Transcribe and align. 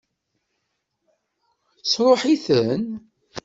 Tesṛuḥ-iten? 1.79 2.83